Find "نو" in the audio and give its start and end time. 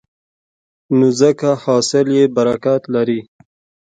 0.97-1.07